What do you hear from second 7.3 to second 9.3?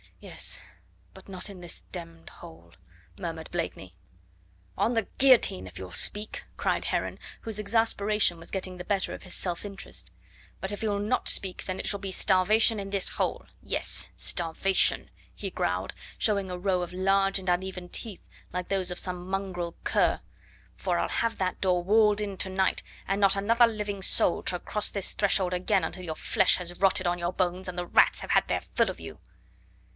whose exasperation was getting the better of